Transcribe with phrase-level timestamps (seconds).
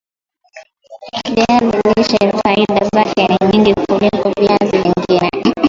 [1.35, 5.53] viazi lishe faida zake ni nyingi kuliko viazi vingine